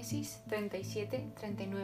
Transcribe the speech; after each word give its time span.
Génesis 0.00 0.40
37-39. 0.48 1.76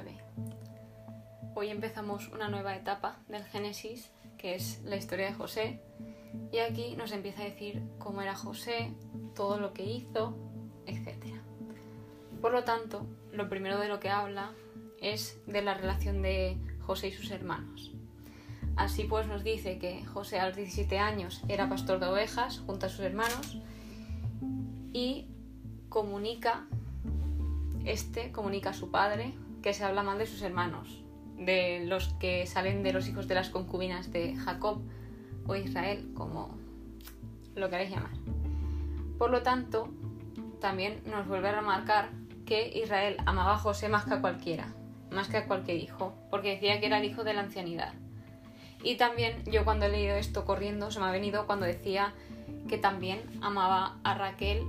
Hoy 1.55 1.69
empezamos 1.69 2.29
una 2.29 2.49
nueva 2.49 2.75
etapa 2.75 3.19
del 3.29 3.45
Génesis, 3.45 4.11
que 4.39 4.55
es 4.55 4.81
la 4.85 4.97
historia 4.97 5.27
de 5.27 5.35
José, 5.35 5.83
y 6.51 6.61
aquí 6.61 6.97
nos 6.97 7.13
empieza 7.13 7.43
a 7.43 7.45
decir 7.45 7.83
cómo 7.99 8.23
era 8.23 8.35
José, 8.35 8.95
todo 9.35 9.61
lo 9.61 9.75
que 9.75 9.85
hizo, 9.85 10.35
etc. 10.87 11.27
Por 12.41 12.53
lo 12.53 12.65
tanto, 12.65 13.07
lo 13.33 13.51
primero 13.51 13.79
de 13.79 13.89
lo 13.89 14.01
que 14.01 14.09
habla 14.09 14.55
es 15.03 15.39
de 15.47 15.61
la 15.61 15.75
relación 15.75 16.23
de 16.23 16.57
José 16.87 17.09
y 17.09 17.13
sus 17.13 17.31
hermanos. 17.31 17.93
Así 18.77 19.05
pues 19.05 19.27
nos 19.27 19.45
dice 19.45 19.79
que 19.79 20.07
José 20.07 20.41
a 20.41 20.47
los 20.47 20.57
17 20.57 20.99
años 20.99 21.43
era 21.49 21.69
pastor 21.69 22.01
de 22.01 22.07
ovejas 22.07 22.61
junto 22.61 22.87
a 22.87 22.89
sus 22.89 23.01
hermanos 23.01 23.59
y 24.95 25.29
comunica 25.91 26.67
este 27.87 28.33
comunica 28.33 28.71
a 28.71 28.75
su 28.75 28.91
padre 28.91 29.35
que 29.63 29.73
se 29.73 29.85
habla 29.85 30.03
mal 30.03 30.19
de 30.19 30.27
sus 30.27 30.43
hermanos, 30.43 31.03
de 31.39 31.85
los 31.87 32.09
que 32.21 32.47
salen 32.47 32.83
de 32.83 32.93
los 32.93 33.09
hijos 33.09 33.29
de 33.29 33.35
las 33.35 33.51
concubinas 33.51 34.13
de 34.13 34.37
Jacob 34.37 34.81
o 35.47 35.55
Israel, 35.55 36.11
como 36.15 36.57
lo 37.55 37.71
queréis 37.71 37.91
llamar. 37.91 38.11
Por 39.19 39.31
lo 39.31 39.43
tanto, 39.43 39.89
también 40.61 41.01
nos 41.07 41.27
vuelve 41.27 41.49
a 41.49 41.61
remarcar 41.61 42.11
que 42.45 42.79
Israel 42.79 43.17
amaba 43.25 43.55
a 43.55 43.59
José 43.59 43.89
más 43.89 44.05
que 44.05 44.15
a 44.15 44.21
cualquiera, 44.21 44.69
más 45.11 45.29
que 45.29 45.39
a 45.39 45.47
cualquier 45.47 45.79
hijo, 45.79 46.15
porque 46.31 46.51
decía 46.51 46.81
que 46.81 46.87
era 46.87 46.99
el 46.99 47.05
hijo 47.05 47.25
de 47.25 47.35
la 47.35 47.41
ancianidad. 47.41 47.95
Y 48.83 48.97
también 48.97 49.43
yo 49.45 49.65
cuando 49.65 49.87
he 49.87 49.89
leído 49.89 50.17
esto 50.17 50.45
corriendo 50.45 50.91
se 50.91 51.01
me 51.01 51.07
ha 51.07 51.11
venido 51.11 51.47
cuando 51.47 51.67
decía 51.67 52.15
que 52.69 52.79
también 52.79 53.23
amaba 53.41 53.99
a 54.05 54.15
Raquel 54.15 54.65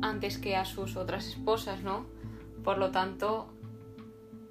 antes 0.00 0.38
que 0.38 0.56
a 0.56 0.64
sus 0.64 0.96
otras 0.96 1.26
esposas, 1.26 1.80
¿no? 1.82 2.06
Por 2.64 2.78
lo 2.78 2.90
tanto, 2.90 3.48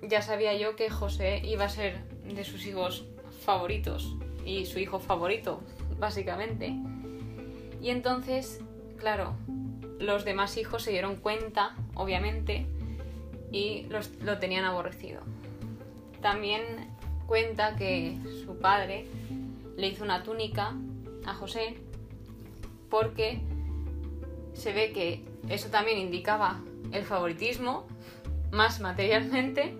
ya 0.02 0.22
sabía 0.22 0.56
yo 0.56 0.76
que 0.76 0.90
José 0.90 1.42
iba 1.44 1.66
a 1.66 1.70
ser 1.70 2.04
de 2.24 2.44
sus 2.44 2.66
hijos 2.66 3.06
favoritos 3.46 4.16
y 4.46 4.66
su 4.66 4.80
hijo 4.80 5.00
favorito, 5.00 5.62
básicamente. 6.00 6.74
Y 7.82 7.90
entonces, 7.90 8.62
claro, 8.98 9.36
los 10.00 10.26
demás 10.26 10.58
hijos 10.58 10.84
se 10.84 10.92
dieron 10.92 11.16
cuenta, 11.16 11.76
obviamente, 11.96 12.66
y 13.52 13.88
lo 14.22 14.40
tenían 14.40 14.66
aborrecido. 14.66 15.22
También 16.22 16.62
cuenta 17.28 17.76
que 17.76 18.18
su 18.46 18.58
padre 18.58 19.06
le 19.78 19.88
hizo 19.88 20.04
una 20.04 20.24
túnica 20.24 20.76
a 21.26 21.34
José 21.34 21.78
porque 22.90 23.42
se 24.54 24.74
ve 24.74 24.92
que 24.92 25.24
eso 25.50 25.70
también 25.70 25.98
indicaba 25.98 26.62
el 26.92 27.04
favoritismo 27.04 27.88
más 28.52 28.80
materialmente 28.80 29.74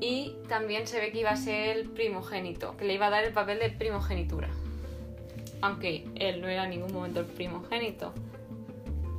y 0.00 0.34
también 0.48 0.86
se 0.86 1.00
ve 1.00 1.12
que 1.12 1.20
iba 1.20 1.30
a 1.30 1.36
ser 1.36 1.76
el 1.76 1.88
primogénito, 1.90 2.76
que 2.76 2.84
le 2.84 2.94
iba 2.94 3.08
a 3.08 3.10
dar 3.10 3.24
el 3.24 3.32
papel 3.32 3.58
de 3.58 3.70
primogenitura. 3.70 4.48
Aunque 5.60 6.06
él 6.14 6.40
no 6.40 6.48
era 6.48 6.64
en 6.64 6.70
ningún 6.70 6.92
momento 6.92 7.20
el 7.20 7.26
primogénito. 7.26 8.14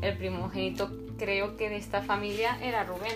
El 0.02 0.18
primogénito 0.18 0.90
creo 1.20 1.56
que 1.56 1.70
de 1.70 1.78
esta 1.78 2.02
familia 2.02 2.58
era 2.64 2.84
Rubén, 2.84 3.14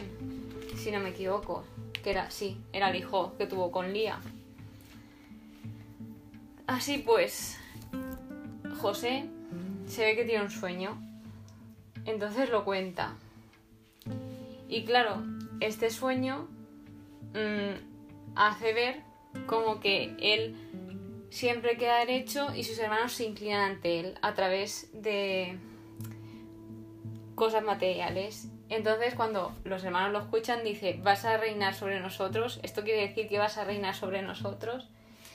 si 0.77 0.91
no 0.91 0.99
me 0.99 1.09
equivoco. 1.09 1.63
Que 2.03 2.11
era, 2.11 2.29
sí, 2.29 2.59
era 2.71 2.91
el 2.91 2.97
hijo 2.97 3.33
que 3.37 3.47
tuvo 3.47 3.71
con 3.71 3.91
Lía. 3.91 4.19
Así 6.67 6.99
pues, 6.99 7.57
José 8.79 9.25
se 9.87 10.05
ve 10.05 10.15
que 10.15 10.25
tiene 10.25 10.43
un 10.43 10.51
sueño. 10.51 11.01
Entonces 12.05 12.51
lo 12.51 12.63
cuenta. 12.63 13.15
Y 14.67 14.83
claro, 14.83 15.23
este 15.59 15.89
sueño 15.89 16.47
mm, 17.33 18.35
hace 18.35 18.73
ver 18.73 19.01
como 19.45 19.79
que 19.79 20.15
él 20.19 20.55
siempre 21.29 21.77
queda 21.77 21.99
derecho 21.99 22.53
y 22.55 22.63
sus 22.63 22.79
hermanos 22.79 23.13
se 23.13 23.25
inclinan 23.25 23.71
ante 23.71 23.99
él 23.99 24.15
a 24.21 24.33
través 24.33 24.89
de 24.93 25.57
cosas 27.35 27.63
materiales. 27.63 28.47
Entonces 28.69 29.13
cuando 29.15 29.53
los 29.63 29.83
hermanos 29.83 30.11
lo 30.11 30.19
escuchan 30.19 30.63
dice, 30.63 30.99
vas 31.03 31.25
a 31.25 31.37
reinar 31.37 31.75
sobre 31.75 31.99
nosotros, 31.99 32.59
esto 32.63 32.83
quiere 32.83 33.01
decir 33.01 33.27
que 33.27 33.37
vas 33.37 33.57
a 33.57 33.65
reinar 33.65 33.95
sobre 33.95 34.21
nosotros. 34.21 34.89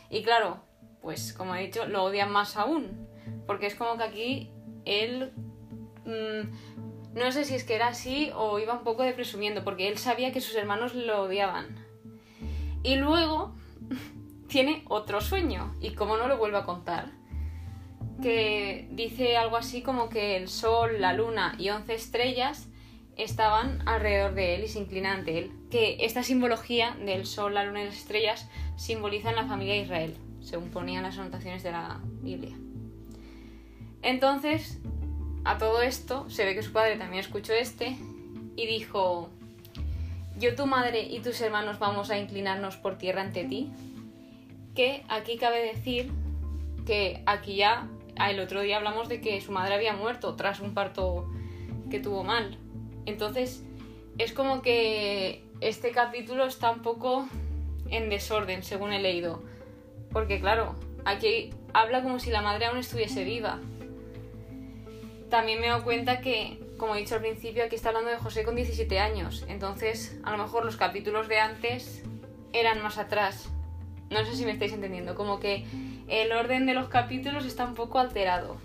Y 0.08 0.22
claro, 0.22 0.58
pues 1.02 1.32
como 1.32 1.54
he 1.54 1.66
dicho, 1.66 1.86
lo 1.86 2.04
odian 2.04 2.32
más 2.32 2.56
aún, 2.56 3.06
porque 3.46 3.66
es 3.66 3.74
como 3.74 3.96
que 3.96 4.02
aquí 4.02 4.50
él 4.84 5.32
mm, 6.04 6.89
no 7.14 7.32
sé 7.32 7.44
si 7.44 7.54
es 7.54 7.64
que 7.64 7.74
era 7.74 7.88
así 7.88 8.30
o 8.34 8.58
iba 8.58 8.74
un 8.74 8.84
poco 8.84 9.02
de 9.02 9.12
presumiendo, 9.12 9.64
porque 9.64 9.88
él 9.88 9.98
sabía 9.98 10.32
que 10.32 10.40
sus 10.40 10.54
hermanos 10.54 10.94
lo 10.94 11.22
odiaban. 11.22 11.66
Y 12.82 12.96
luego 12.96 13.54
tiene 14.48 14.84
otro 14.88 15.20
sueño, 15.20 15.74
y 15.80 15.94
como 15.94 16.16
no 16.16 16.28
lo 16.28 16.38
vuelvo 16.38 16.58
a 16.58 16.66
contar, 16.66 17.10
que 18.22 18.88
dice 18.92 19.36
algo 19.36 19.56
así 19.56 19.82
como 19.82 20.08
que 20.08 20.36
el 20.36 20.48
sol, 20.48 21.00
la 21.00 21.12
luna 21.12 21.54
y 21.58 21.70
once 21.70 21.94
estrellas 21.94 22.68
estaban 23.16 23.86
alrededor 23.86 24.34
de 24.34 24.54
él 24.54 24.64
y 24.64 24.68
se 24.68 24.78
inclinan 24.78 25.20
ante 25.20 25.38
él. 25.38 25.52
Que 25.70 25.98
esta 26.00 26.22
simbología 26.22 26.96
del 27.04 27.26
sol, 27.26 27.54
la 27.54 27.64
luna 27.64 27.82
y 27.82 27.86
las 27.86 27.96
estrellas 27.96 28.48
simbolizan 28.76 29.36
la 29.36 29.46
familia 29.46 29.74
de 29.74 29.80
Israel, 29.80 30.16
según 30.40 30.70
ponían 30.70 31.02
las 31.02 31.18
anotaciones 31.18 31.62
de 31.62 31.72
la 31.72 32.00
Biblia. 32.22 32.56
Entonces, 34.02 34.78
a 35.44 35.58
todo 35.58 35.82
esto 35.82 36.28
se 36.28 36.44
ve 36.44 36.54
que 36.54 36.62
su 36.62 36.72
padre 36.72 36.96
también 36.96 37.20
escuchó 37.20 37.52
este 37.52 37.96
y 38.56 38.66
dijo, 38.66 39.30
yo 40.36 40.54
tu 40.54 40.66
madre 40.66 41.02
y 41.02 41.20
tus 41.20 41.40
hermanos 41.40 41.78
vamos 41.78 42.10
a 42.10 42.18
inclinarnos 42.18 42.76
por 42.76 42.98
tierra 42.98 43.22
ante 43.22 43.44
ti. 43.44 43.70
Que 44.74 45.04
aquí 45.08 45.36
cabe 45.36 45.62
decir 45.62 46.10
que 46.86 47.22
aquí 47.26 47.56
ya, 47.56 47.88
el 48.28 48.40
otro 48.40 48.60
día 48.60 48.76
hablamos 48.76 49.08
de 49.08 49.20
que 49.20 49.40
su 49.40 49.52
madre 49.52 49.74
había 49.74 49.94
muerto 49.94 50.36
tras 50.36 50.60
un 50.60 50.74
parto 50.74 51.26
que 51.90 52.00
tuvo 52.00 52.22
mal. 52.22 52.58
Entonces, 53.06 53.64
es 54.18 54.32
como 54.32 54.62
que 54.62 55.42
este 55.60 55.90
capítulo 55.90 56.44
está 56.44 56.70
un 56.70 56.82
poco 56.82 57.26
en 57.88 58.10
desorden, 58.10 58.62
según 58.62 58.92
he 58.92 59.00
leído. 59.00 59.42
Porque 60.12 60.40
claro, 60.40 60.74
aquí 61.04 61.50
habla 61.72 62.02
como 62.02 62.18
si 62.18 62.30
la 62.30 62.42
madre 62.42 62.66
aún 62.66 62.78
estuviese 62.78 63.24
viva 63.24 63.58
también 65.30 65.60
me 65.60 65.68
doy 65.68 65.80
cuenta 65.82 66.20
que, 66.20 66.58
como 66.76 66.94
he 66.94 66.98
dicho 66.98 67.14
al 67.14 67.20
principio, 67.20 67.64
aquí 67.64 67.76
está 67.76 67.88
hablando 67.88 68.10
de 68.10 68.18
José 68.18 68.44
con 68.44 68.56
17 68.56 68.98
años. 68.98 69.44
Entonces, 69.48 70.18
a 70.24 70.32
lo 70.32 70.38
mejor 70.38 70.64
los 70.64 70.76
capítulos 70.76 71.28
de 71.28 71.38
antes 71.38 72.02
eran 72.52 72.82
más 72.82 72.98
atrás. 72.98 73.48
No 74.10 74.24
sé 74.24 74.34
si 74.34 74.44
me 74.44 74.50
estáis 74.50 74.72
entendiendo. 74.72 75.14
Como 75.14 75.40
que 75.40 75.64
el 76.08 76.32
orden 76.32 76.66
de 76.66 76.74
los 76.74 76.88
capítulos 76.88 77.46
está 77.46 77.64
un 77.64 77.74
poco 77.74 77.98
alterado. 77.98 78.56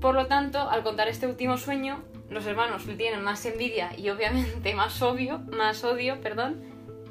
Por 0.00 0.14
lo 0.14 0.26
tanto, 0.26 0.70
al 0.70 0.82
contar 0.82 1.08
este 1.08 1.26
último 1.26 1.58
sueño, 1.58 2.02
los 2.30 2.46
hermanos 2.46 2.86
le 2.86 2.94
tienen 2.94 3.22
más 3.22 3.44
envidia 3.46 3.90
y 3.96 4.10
obviamente 4.10 4.74
más 4.74 5.02
obvio, 5.02 5.40
más 5.50 5.84
odio, 5.84 6.20
perdón, 6.20 6.62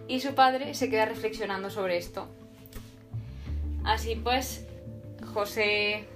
y 0.08 0.22
su 0.22 0.36
padre 0.36 0.74
se 0.74 0.90
queda 0.90 1.06
reflexionando 1.06 1.70
sobre 1.70 1.98
esto. 1.98 2.28
Así 3.84 4.16
pues, 4.16 4.66
José 5.34 6.08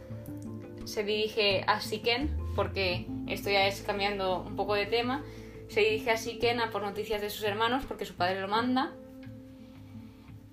se 0.85 1.03
dirige 1.03 1.63
a 1.67 1.81
Siken, 1.81 2.29
porque 2.55 3.05
esto 3.27 3.49
ya 3.49 3.67
es 3.67 3.81
cambiando 3.81 4.41
un 4.41 4.55
poco 4.55 4.75
de 4.75 4.85
tema, 4.85 5.23
se 5.69 5.81
dirige 5.81 6.11
a 6.11 6.17
Siken 6.17 6.59
a 6.59 6.69
por 6.69 6.81
noticias 6.81 7.21
de 7.21 7.29
sus 7.29 7.43
hermanos, 7.43 7.83
porque 7.87 8.05
su 8.05 8.15
padre 8.15 8.41
lo 8.41 8.47
manda, 8.47 8.91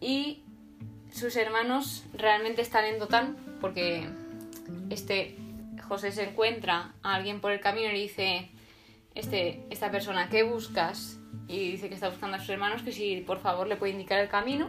y 0.00 0.42
sus 1.12 1.36
hermanos 1.36 2.04
realmente 2.14 2.62
están 2.62 2.84
en 2.84 2.98
Dotán, 2.98 3.36
porque 3.60 4.08
este 4.90 5.36
José 5.88 6.12
se 6.12 6.24
encuentra 6.24 6.92
a 7.02 7.14
alguien 7.14 7.40
por 7.40 7.50
el 7.50 7.60
camino 7.60 7.88
y 7.88 7.92
le 7.92 7.98
dice, 7.98 8.50
este, 9.14 9.64
esta 9.70 9.90
persona, 9.90 10.28
¿qué 10.28 10.42
buscas? 10.42 11.18
Y 11.48 11.72
dice 11.72 11.88
que 11.88 11.94
está 11.94 12.10
buscando 12.10 12.36
a 12.36 12.40
sus 12.40 12.50
hermanos, 12.50 12.82
que 12.82 12.92
si 12.92 13.22
por 13.22 13.40
favor 13.40 13.66
le 13.66 13.76
puede 13.76 13.92
indicar 13.92 14.18
el 14.20 14.28
camino. 14.28 14.68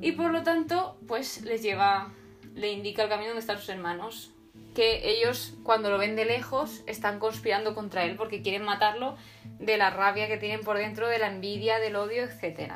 Y 0.00 0.12
por 0.12 0.30
lo 0.30 0.42
tanto, 0.42 0.98
pues 1.08 1.42
les 1.42 1.62
lleva, 1.62 2.12
le 2.56 2.72
indica 2.72 3.04
el 3.04 3.08
camino 3.08 3.28
donde 3.28 3.40
están 3.40 3.58
sus 3.58 3.68
hermanos 3.68 4.32
que 4.74 5.08
ellos 5.08 5.54
cuando 5.62 5.90
lo 5.90 5.98
ven 5.98 6.16
de 6.16 6.24
lejos 6.24 6.82
están 6.86 7.18
conspirando 7.18 7.74
contra 7.74 8.04
él 8.04 8.16
porque 8.16 8.42
quieren 8.42 8.64
matarlo 8.64 9.16
de 9.58 9.76
la 9.76 9.90
rabia 9.90 10.28
que 10.28 10.36
tienen 10.36 10.60
por 10.60 10.76
dentro, 10.76 11.08
de 11.08 11.18
la 11.18 11.28
envidia, 11.28 11.78
del 11.78 11.96
odio, 11.96 12.24
etc. 12.24 12.72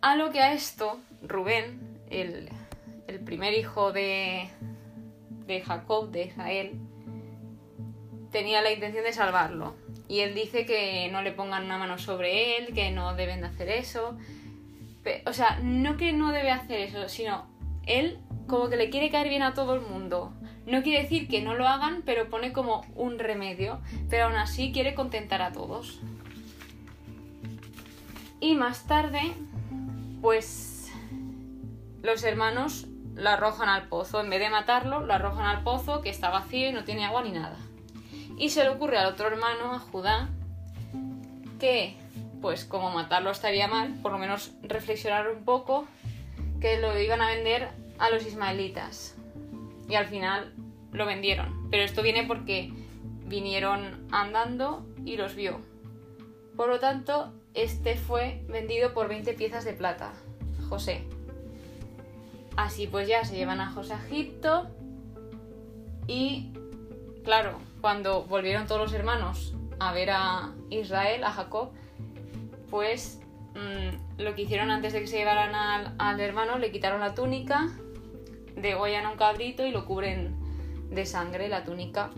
A 0.00 0.16
lo 0.16 0.30
que 0.30 0.40
a 0.40 0.52
esto, 0.52 1.00
Rubén, 1.22 1.80
el, 2.10 2.48
primer 3.24 3.54
hijo 3.54 3.92
de, 3.92 4.48
de 5.46 5.60
Jacob, 5.62 6.10
de 6.10 6.26
Israel, 6.26 6.78
tenía 8.30 8.62
la 8.62 8.70
intención 8.70 9.02
de 9.02 9.12
salvarlo. 9.12 9.74
Y 10.08 10.20
él 10.20 10.34
dice 10.34 10.64
que 10.64 11.08
no 11.10 11.22
le 11.22 11.32
pongan 11.32 11.64
una 11.64 11.78
mano 11.78 11.98
sobre 11.98 12.58
él, 12.58 12.72
que 12.72 12.92
no 12.92 13.16
deben 13.16 13.40
de 13.40 13.48
hacer 13.48 13.68
eso. 13.68 14.16
O 15.24 15.32
sea, 15.32 15.58
no 15.60 15.96
que 15.96 16.12
no 16.12 16.30
debe 16.30 16.52
hacer 16.52 16.80
eso, 16.80 17.08
sino 17.08 17.55
él 17.86 18.18
como 18.46 18.68
que 18.68 18.76
le 18.76 18.90
quiere 18.90 19.10
caer 19.10 19.28
bien 19.28 19.42
a 19.42 19.54
todo 19.54 19.74
el 19.74 19.80
mundo. 19.80 20.32
No 20.66 20.82
quiere 20.82 21.02
decir 21.02 21.28
que 21.28 21.42
no 21.42 21.54
lo 21.54 21.66
hagan, 21.66 22.02
pero 22.04 22.28
pone 22.28 22.52
como 22.52 22.84
un 22.94 23.18
remedio, 23.18 23.80
pero 24.10 24.26
aún 24.26 24.36
así 24.36 24.72
quiere 24.72 24.94
contentar 24.94 25.42
a 25.42 25.52
todos. 25.52 26.00
Y 28.40 28.54
más 28.54 28.86
tarde, 28.86 29.32
pues 30.20 30.92
los 32.02 32.22
hermanos 32.24 32.86
lo 33.14 33.30
arrojan 33.30 33.68
al 33.68 33.88
pozo. 33.88 34.20
En 34.20 34.30
vez 34.30 34.40
de 34.40 34.50
matarlo, 34.50 35.00
lo 35.00 35.12
arrojan 35.14 35.46
al 35.46 35.62
pozo 35.62 36.02
que 36.02 36.10
está 36.10 36.30
vacío 36.30 36.68
y 36.68 36.72
no 36.72 36.84
tiene 36.84 37.04
agua 37.04 37.22
ni 37.22 37.32
nada. 37.32 37.56
Y 38.38 38.50
se 38.50 38.62
le 38.62 38.70
ocurre 38.70 38.98
al 38.98 39.06
otro 39.06 39.28
hermano, 39.28 39.72
a 39.72 39.78
Judá, 39.78 40.28
que, 41.58 41.96
pues 42.42 42.64
como 42.64 42.90
matarlo 42.90 43.30
estaría 43.30 43.66
mal, 43.66 43.94
por 44.02 44.12
lo 44.12 44.18
menos 44.18 44.52
reflexionar 44.62 45.30
un 45.30 45.44
poco, 45.44 45.86
que 46.60 46.78
lo 46.78 46.98
iban 46.98 47.20
a 47.20 47.28
vender 47.28 47.68
a 47.98 48.10
los 48.10 48.26
ismaelitas. 48.26 49.16
Y 49.88 49.94
al 49.94 50.06
final 50.06 50.52
lo 50.92 51.06
vendieron. 51.06 51.68
Pero 51.70 51.82
esto 51.82 52.02
viene 52.02 52.24
porque 52.24 52.72
vinieron 53.26 54.06
andando 54.10 54.86
y 55.04 55.16
los 55.16 55.34
vio. 55.34 55.60
Por 56.56 56.68
lo 56.68 56.80
tanto, 56.80 57.32
este 57.54 57.96
fue 57.96 58.42
vendido 58.48 58.94
por 58.94 59.08
20 59.08 59.34
piezas 59.34 59.64
de 59.64 59.72
plata, 59.72 60.12
José. 60.68 61.04
Así 62.56 62.86
pues 62.86 63.06
ya 63.06 63.24
se 63.24 63.36
llevan 63.36 63.60
a 63.60 63.70
José 63.70 63.92
a 63.92 64.06
Egipto 64.06 64.68
y 66.06 66.52
claro, 67.24 67.58
cuando 67.80 68.24
volvieron 68.24 68.66
todos 68.66 68.80
los 68.80 68.92
hermanos 68.92 69.54
a 69.78 69.92
ver 69.92 70.10
a 70.10 70.54
Israel, 70.70 71.24
a 71.24 71.32
Jacob, 71.32 71.70
pues 72.70 73.20
mm, 73.56 74.20
lo 74.20 74.34
que 74.34 74.42
hicieron 74.42 74.70
antes 74.70 74.92
de 74.92 75.00
que 75.00 75.06
se 75.06 75.18
llevaran 75.18 75.54
al, 75.98 76.20
hermano, 76.20 76.58
le 76.58 76.70
quitaron 76.70 77.00
la 77.00 77.14
túnica, 77.14 77.68
degollan 78.54 79.06
un 79.06 79.16
cabrito 79.16 79.66
y 79.66 79.70
lo 79.70 79.86
cubren 79.86 80.36
de 80.90 81.06
sangre 81.06 81.48
la 81.48 81.64
túnica. 81.64 82.10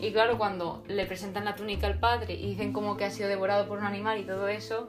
Y 0.00 0.10
claro, 0.10 0.36
cuando 0.38 0.82
le 0.88 1.06
presentan 1.06 1.44
la 1.44 1.54
túnica 1.54 1.86
al 1.86 2.00
padre 2.00 2.34
y 2.34 2.48
dicen 2.48 2.72
como 2.72 2.96
que 2.96 3.04
ha 3.04 3.10
sido 3.10 3.28
devorado 3.28 3.68
por 3.68 3.78
un 3.78 3.84
animal 3.84 4.18
y 4.18 4.24
todo 4.24 4.48
eso, 4.48 4.88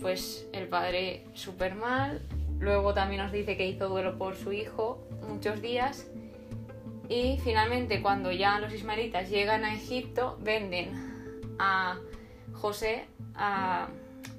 pues 0.00 0.46
el 0.52 0.68
padre 0.68 1.24
súper 1.32 1.74
mal. 1.74 2.20
Luego 2.58 2.92
también 2.92 3.22
nos 3.22 3.32
dice 3.32 3.56
que 3.56 3.66
hizo 3.66 3.88
duelo 3.88 4.18
por 4.18 4.36
su 4.36 4.52
hijo 4.52 4.98
muchos 5.28 5.62
días 5.62 6.10
y 7.08 7.38
finalmente, 7.42 8.02
cuando 8.02 8.30
ya 8.32 8.60
los 8.60 8.72
ismaelitas 8.72 9.30
llegan 9.30 9.64
a 9.64 9.74
Egipto, 9.74 10.38
venden 10.42 11.56
a 11.58 11.98
José 12.52 13.06
a 13.34 13.88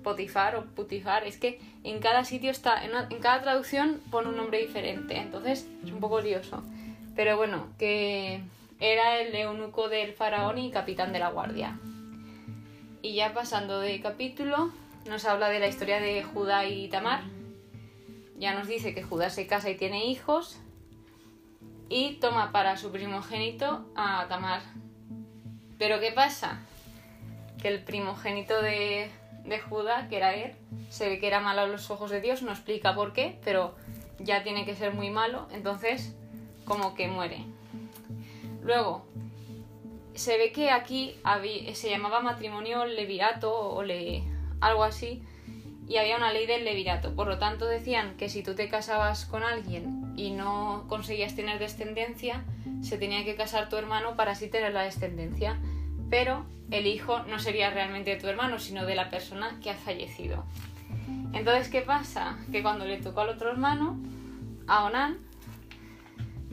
Potifar 0.04 0.56
o 0.56 0.66
Putifar. 0.66 1.26
Es 1.26 1.38
que 1.38 1.60
en 1.84 2.00
cada 2.00 2.24
sitio 2.24 2.52
está, 2.52 2.84
en, 2.84 3.20
cada 3.20 3.42
traducción 3.42 4.02
pone 4.12 4.30
un 4.30 4.38
nombre 4.38 4.60
diferente, 4.60 5.18
entonces 5.18 5.68
es 5.84 5.92
un 5.92 6.00
poco 6.00 6.22
lioso. 6.22 6.64
Pero 7.16 7.38
bueno, 7.38 7.68
que 7.78 8.42
era 8.80 9.20
el 9.20 9.36
eunuco 9.36 9.90
del 9.90 10.14
faraón 10.14 10.58
y 10.58 10.72
capitán 10.72 11.14
de 11.14 11.20
la 11.20 11.30
guardia. 11.30 11.80
Y 13.02 13.16
ya 13.16 13.34
pasando 13.34 13.80
de 13.80 14.02
capítulo, 14.02 14.72
nos 15.08 15.26
habla 15.26 15.50
de 15.50 15.60
la 15.60 15.68
historia 15.68 16.00
de 16.00 16.24
Judá 16.24 16.66
y 16.66 16.90
Tamar. 16.90 17.24
Ya 18.38 18.54
nos 18.54 18.68
dice 18.68 18.94
que 18.94 19.04
Judá 19.04 19.30
se 19.30 19.48
casa 19.48 19.70
y 19.70 19.76
tiene 19.76 20.06
hijos, 20.06 20.62
y 21.90 22.14
toma 22.16 22.52
para 22.52 22.78
su 22.78 22.92
primogénito 22.92 23.86
a 23.96 24.28
Tamar. 24.30 24.62
Pero 25.78 26.00
¿qué 26.00 26.12
pasa? 26.12 26.60
Que 27.62 27.68
el 27.68 27.84
primogénito 27.84 28.62
de, 28.62 29.10
de 29.46 29.60
Judá, 29.60 30.08
que 30.10 30.18
era 30.18 30.36
él, 30.36 30.54
se 30.90 31.10
ve 31.10 31.20
que 31.20 31.28
era 31.28 31.40
malo 31.40 31.62
a 31.62 31.68
los 31.68 31.90
ojos 31.92 32.12
de 32.12 32.22
Dios, 32.22 32.42
no 32.42 32.52
explica 32.52 32.96
por 32.96 33.14
qué, 33.14 33.40
pero 33.44 33.76
ya 34.20 34.44
tiene 34.44 34.66
que 34.66 34.76
ser 34.76 34.94
muy 34.94 35.10
malo, 35.10 35.48
entonces 35.52 36.16
como 36.66 36.94
que 36.94 37.08
muere. 37.08 37.46
Luego, 38.62 39.06
se 40.14 40.38
ve 40.38 40.52
que 40.52 40.70
aquí 40.72 41.16
se 41.74 41.90
llamaba 41.90 42.20
matrimonio 42.20 42.86
levirato 42.86 43.52
o 43.52 43.84
algo 44.62 44.84
así, 44.84 45.24
y 45.88 45.98
había 45.98 46.18
una 46.18 46.32
ley 46.32 46.46
del 46.46 46.66
levirato. 46.66 47.16
Por 47.16 47.28
lo 47.28 47.40
tanto, 47.40 47.66
decían 47.66 48.16
que 48.16 48.30
si 48.30 48.44
tú 48.44 48.54
te 48.54 48.70
casabas 48.70 49.26
con 49.26 49.44
alguien 49.44 50.14
y 50.16 50.32
no 50.32 50.86
conseguías 50.88 51.36
tener 51.36 51.58
descendencia, 51.58 52.44
se 52.84 53.00
tenía 53.00 53.26
que 53.26 53.36
casar 53.36 53.70
tu 53.70 53.76
hermano 53.76 54.16
para 54.16 54.34
así 54.34 54.50
tener 54.50 54.72
la 54.72 54.84
descendencia. 54.84 55.58
Pero 56.10 56.46
el 56.72 56.88
hijo 56.88 57.24
no 57.24 57.40
sería 57.40 57.70
realmente 57.70 58.12
de 58.12 58.18
tu 58.18 58.28
hermano, 58.28 58.60
sino 58.60 58.86
de 58.86 58.96
la 58.96 59.10
persona 59.10 59.60
que 59.62 59.72
ha 59.72 59.76
fallecido. 59.76 60.46
Entonces, 61.34 61.70
¿qué 61.70 61.82
pasa? 61.82 62.38
Que 62.52 62.62
cuando 62.62 62.86
le 62.86 62.98
tocó 62.98 63.22
al 63.22 63.30
otro 63.30 63.52
hermano, 63.52 64.00
a 64.68 64.86
Onan, 64.86 65.18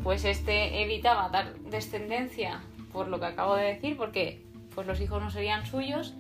pues 0.03 0.25
este 0.25 0.83
evitaba 0.83 1.29
dar 1.29 1.55
descendencia 1.59 2.61
por 2.93 3.09
lo 3.09 3.19
que 3.19 3.27
acabo 3.27 3.57
de 3.57 3.65
decir, 3.65 3.97
porque 3.97 4.43
pues 4.75 4.87
los 4.87 5.01
hijos 5.01 5.23
no 5.23 5.31
serían 5.31 5.67
suyos 5.67 6.15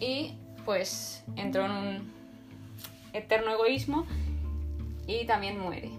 y 0.00 0.34
pues 0.64 1.24
entró 1.36 1.66
en 1.66 1.72
un 1.72 2.12
eterno 3.12 3.52
egoísmo 3.52 4.06
y 5.06 5.26
también 5.26 5.58
muere. 5.58 5.90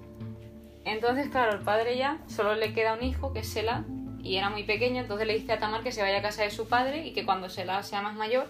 Entonces, 0.86 1.30
claro, 1.30 1.54
el 1.54 1.62
padre 1.62 1.98
ya 1.98 2.20
solo 2.28 2.56
le 2.56 2.74
queda 2.74 2.94
un 2.94 3.04
hijo 3.04 3.34
que 3.34 3.40
es 3.40 3.48
Sela 3.48 3.84
y 4.26 4.38
era 4.38 4.50
muy 4.50 4.64
pequeño, 4.64 5.02
entonces 5.02 5.28
le 5.28 5.38
dice 5.38 5.54
a 5.54 5.60
Tamar 5.60 5.84
que 5.84 5.92
se 5.92 6.02
vaya 6.02 6.18
a 6.18 6.22
casa 6.24 6.42
de 6.42 6.50
su 6.50 6.68
padre 6.68 7.06
y 7.06 7.14
que 7.14 7.26
cuando 7.26 7.48
Sela 7.48 7.84
sea 7.84 8.02
más 8.02 8.16
mayor, 8.16 8.48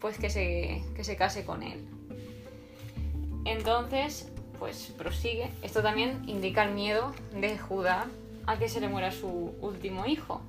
pues 0.00 0.18
que 0.18 0.28
se, 0.28 0.84
que 0.94 1.02
se 1.02 1.16
case 1.16 1.44
con 1.46 1.62
él. 1.62 1.82
Entonces, 3.46 4.30
pues 4.58 4.92
prosigue. 4.98 5.50
Esto 5.62 5.82
también 5.82 6.22
indica 6.26 6.62
el 6.62 6.74
miedo 6.74 7.14
de 7.32 7.56
Judá 7.58 8.06
a 8.46 8.58
que 8.58 8.68
se 8.68 8.80
le 8.80 8.88
muera 8.88 9.10
su 9.10 9.54
último 9.62 10.04
hijo. 10.04 10.42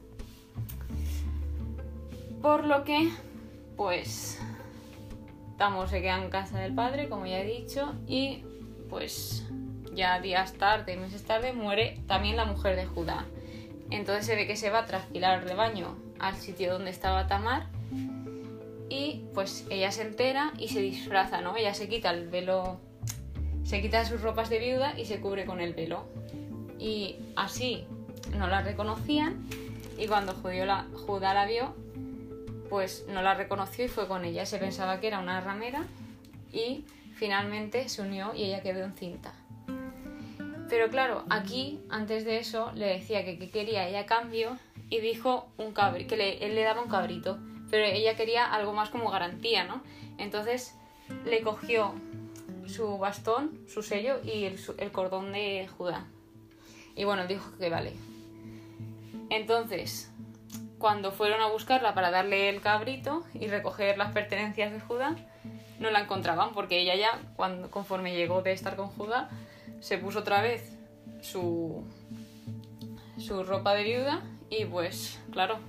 Por 2.41 2.65
lo 2.65 2.83
que, 2.83 3.09
pues 3.77 4.41
Tamor 5.57 5.87
se 5.87 6.01
queda 6.01 6.21
en 6.21 6.29
casa 6.29 6.59
del 6.59 6.75
padre, 6.75 7.07
como 7.07 7.25
ya 7.25 7.39
he 7.39 7.45
dicho, 7.45 7.93
y 8.07 8.43
pues 8.89 9.45
ya 9.93 10.19
días 10.19 10.53
tarde, 10.53 10.97
meses 10.97 11.23
tarde, 11.23 11.53
muere 11.53 12.01
también 12.07 12.35
la 12.35 12.43
mujer 12.43 12.75
de 12.75 12.85
Judá. 12.85 13.25
Entonces 13.91 14.25
se 14.25 14.35
ve 14.35 14.47
que 14.47 14.55
se 14.55 14.69
va 14.69 14.79
a 14.79 14.85
trasquilar 14.85 15.39
el 15.39 15.49
rebaño 15.49 15.97
al 16.19 16.35
sitio 16.35 16.73
donde 16.73 16.91
estaba 16.91 17.27
Tamar 17.27 17.67
y 18.89 19.25
pues 19.33 19.65
ella 19.69 19.91
se 19.91 20.01
entera 20.01 20.53
y 20.57 20.69
se 20.69 20.81
disfraza, 20.81 21.41
¿no? 21.41 21.55
Ella 21.55 21.73
se 21.73 21.87
quita 21.87 22.11
el 22.11 22.27
velo, 22.27 22.79
se 23.63 23.81
quita 23.81 24.03
sus 24.05 24.21
ropas 24.21 24.49
de 24.49 24.59
viuda 24.59 24.97
y 24.97 25.05
se 25.05 25.19
cubre 25.21 25.45
con 25.45 25.61
el 25.61 25.73
velo. 25.73 26.05
Y 26.79 27.17
así 27.35 27.85
no 28.35 28.47
la 28.47 28.61
reconocían 28.61 29.47
y 29.97 30.07
cuando 30.07 30.33
Judá 30.33 31.33
la 31.33 31.45
vio, 31.45 31.75
pues 32.69 33.05
no 33.09 33.21
la 33.21 33.33
reconoció 33.33 33.85
y 33.85 33.89
fue 33.89 34.07
con 34.07 34.25
ella. 34.25 34.45
Se 34.45 34.57
pensaba 34.57 34.99
que 34.99 35.07
era 35.07 35.19
una 35.19 35.41
ramera 35.41 35.83
y 36.51 36.85
finalmente 37.15 37.89
se 37.89 38.01
unió 38.01 38.33
y 38.33 38.45
ella 38.45 38.61
quedó 38.61 38.83
encinta. 38.83 39.33
Pero 40.69 40.89
claro, 40.89 41.23
aquí, 41.29 41.79
antes 41.89 42.25
de 42.25 42.37
eso, 42.37 42.71
le 42.75 42.85
decía 42.85 43.25
que, 43.25 43.49
quería 43.49 43.87
ella 43.87 44.05
cambio 44.05 44.57
y 44.89 44.99
dijo 44.99 45.49
un 45.57 45.73
cabri 45.73 46.05
que 46.05 46.37
él 46.41 46.55
le 46.55 46.63
daba 46.63 46.81
un 46.81 46.89
cabrito, 46.89 47.39
pero 47.71 47.85
ella 47.85 48.15
quería 48.15 48.45
algo 48.45 48.73
más 48.73 48.89
como 48.89 49.09
garantía, 49.09 49.63
¿no? 49.63 49.81
Entonces 50.17 50.75
le 51.25 51.41
cogió 51.41 51.93
su 52.67 52.99
bastón, 52.99 53.59
su 53.67 53.81
sello 53.81 54.19
y 54.23 54.45
el, 54.45 54.59
el 54.77 54.91
cordón 54.91 55.31
de 55.31 55.67
Judá. 55.75 56.05
Y 56.95 57.03
bueno, 57.03 57.25
dijo 57.25 57.51
que 57.57 57.69
vale. 57.69 57.93
Entonces, 59.31 60.11
cuando 60.77 61.11
fueron 61.11 61.41
a 61.41 61.47
buscarla 61.47 61.95
para 61.95 62.11
darle 62.11 62.49
el 62.49 62.61
cabrito 62.61 63.23
y 63.33 63.47
recoger 63.47 63.97
las 63.97 64.11
pertenencias 64.11 64.71
de 64.71 64.79
Judá, 64.79 65.15
no 65.79 65.89
la 65.89 66.01
encontraban 66.01 66.51
porque 66.53 66.79
ella 66.79 66.95
ya, 66.95 67.19
cuando, 67.35 67.71
conforme 67.71 68.15
llegó 68.15 68.41
de 68.41 68.51
estar 68.51 68.75
con 68.75 68.87
Judá, 68.87 69.29
se 69.79 69.97
puso 69.97 70.19
otra 70.19 70.41
vez 70.41 70.77
su, 71.21 71.83
su 73.17 73.43
ropa 73.43 73.73
de 73.73 73.83
viuda 73.83 74.21
y 74.49 74.65
pues, 74.65 75.19
claro, 75.31 75.59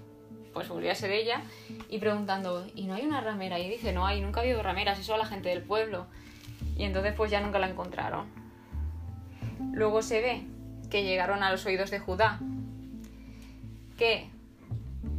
pues 0.52 0.68
volvía 0.68 0.92
a 0.92 0.96
ser 0.96 1.10
ella 1.12 1.42
y 1.88 1.98
preguntando, 1.98 2.66
¿y 2.74 2.86
no 2.86 2.94
hay 2.94 3.06
una 3.06 3.20
ramera? 3.20 3.58
Y 3.58 3.68
dice, 3.68 3.92
no 3.92 4.06
hay, 4.06 4.20
nunca 4.20 4.40
ha 4.40 4.42
habido 4.42 4.62
rameras, 4.62 4.98
eso 4.98 5.14
a 5.14 5.18
la 5.18 5.26
gente 5.26 5.48
del 5.48 5.62
pueblo. 5.62 6.06
Y 6.76 6.84
entonces 6.84 7.14
pues 7.14 7.30
ya 7.30 7.40
nunca 7.40 7.58
la 7.58 7.68
encontraron. 7.68 8.26
Luego 9.72 10.02
se 10.02 10.20
ve 10.20 10.42
que 10.90 11.04
llegaron 11.04 11.42
a 11.42 11.50
los 11.50 11.64
oídos 11.66 11.90
de 11.90 12.00
Judá 12.00 12.40
que 13.96 14.30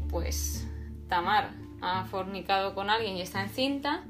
pues 0.10 0.68
Tamar 1.08 1.52
ha 1.82 2.06
fornicado 2.06 2.74
con 2.74 2.90
alguien 2.90 3.16
y 3.16 3.22
está 3.22 3.44
encinta 3.44 4.04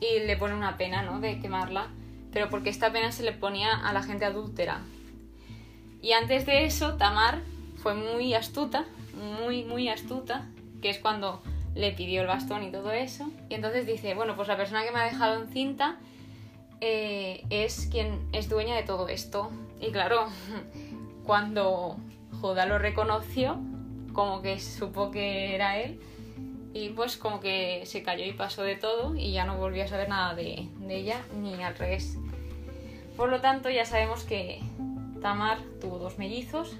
y 0.00 0.20
le 0.20 0.36
pone 0.36 0.54
una 0.54 0.76
pena, 0.76 1.02
¿no? 1.02 1.18
De 1.18 1.40
quemarla, 1.40 1.88
pero 2.38 2.50
porque 2.50 2.70
esta 2.70 2.92
pena 2.92 3.10
se 3.10 3.24
le 3.24 3.32
ponía 3.32 3.74
a 3.74 3.92
la 3.92 4.00
gente 4.00 4.24
adúltera. 4.24 4.82
Y 6.00 6.12
antes 6.12 6.46
de 6.46 6.66
eso, 6.66 6.94
Tamar 6.94 7.40
fue 7.82 7.94
muy 7.94 8.32
astuta, 8.32 8.84
muy, 9.40 9.64
muy 9.64 9.88
astuta, 9.88 10.46
que 10.80 10.88
es 10.88 11.00
cuando 11.00 11.42
le 11.74 11.90
pidió 11.90 12.20
el 12.20 12.28
bastón 12.28 12.62
y 12.62 12.70
todo 12.70 12.92
eso. 12.92 13.28
Y 13.48 13.54
entonces 13.54 13.86
dice, 13.86 14.14
bueno, 14.14 14.36
pues 14.36 14.46
la 14.46 14.56
persona 14.56 14.84
que 14.84 14.92
me 14.92 15.00
ha 15.00 15.06
dejado 15.06 15.42
encinta 15.42 15.96
eh, 16.80 17.44
es 17.50 17.88
quien 17.90 18.28
es 18.30 18.48
dueña 18.48 18.76
de 18.76 18.84
todo 18.84 19.08
esto. 19.08 19.50
Y 19.80 19.90
claro, 19.90 20.28
cuando 21.26 21.96
Judá 22.40 22.66
lo 22.66 22.78
reconoció, 22.78 23.58
como 24.12 24.42
que 24.42 24.60
supo 24.60 25.10
que 25.10 25.56
era 25.56 25.76
él, 25.78 26.00
y 26.72 26.90
pues 26.90 27.16
como 27.16 27.40
que 27.40 27.82
se 27.84 28.04
cayó 28.04 28.24
y 28.24 28.32
pasó 28.32 28.62
de 28.62 28.76
todo 28.76 29.16
y 29.16 29.32
ya 29.32 29.44
no 29.44 29.56
volvió 29.56 29.82
a 29.82 29.88
saber 29.88 30.08
nada 30.08 30.36
de, 30.36 30.68
de 30.78 30.96
ella 30.96 31.20
ni 31.40 31.60
al 31.64 31.74
revés. 31.74 32.16
Por 33.18 33.30
lo 33.30 33.40
tanto, 33.40 33.68
ya 33.68 33.84
sabemos 33.84 34.22
que 34.22 34.60
Tamar 35.20 35.58
tuvo 35.80 35.98
dos 35.98 36.18
mellizos. 36.18 36.76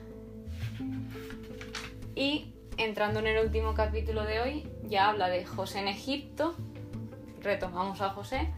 Y 2.14 2.54
entrando 2.76 3.18
en 3.18 3.26
el 3.26 3.45
último 3.45 3.75
capítulo 3.75 4.23
de 4.23 4.40
hoy, 4.40 4.68
ya 4.85 5.09
habla 5.09 5.28
de 5.28 5.45
José 5.45 5.80
en 5.80 5.88
Egipto, 5.88 6.54
retomamos 7.42 8.00
a 8.02 8.11
José, 8.11 8.52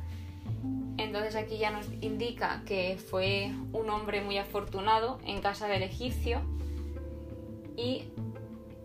entonces 0.99 1.35
aquí 1.37 1.57
ya 1.57 1.71
nos 1.71 1.87
indica 2.03 2.63
que 2.67 2.99
fue 2.99 3.51
un 3.73 3.89
hombre 3.89 4.21
muy 4.21 4.37
afortunado 4.37 5.19
en 5.25 5.41
casa 5.41 5.67
del 5.67 5.83
egipcio. 5.83 6.43
Y 7.79 8.05